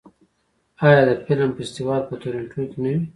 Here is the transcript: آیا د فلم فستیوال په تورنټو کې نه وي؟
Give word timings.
آیا 0.85 1.01
د 1.09 1.11
فلم 1.25 1.49
فستیوال 1.57 2.01
په 2.09 2.13
تورنټو 2.21 2.61
کې 2.71 2.77
نه 2.83 2.91
وي؟ 2.93 3.01